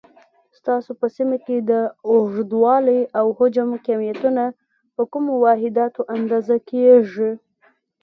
ستاسو 0.57 0.91
په 0.99 1.07
سیمه 1.15 1.37
کې 1.45 1.57
د 1.69 1.71
اوږدوالي، 2.09 3.01
او 3.19 3.25
حجم 3.37 3.69
کمیتونه 3.87 4.43
په 4.95 5.01
کومو 5.11 5.31
واحداتو 5.45 6.01
اندازه 6.15 6.55
کېږي؟ 6.69 7.31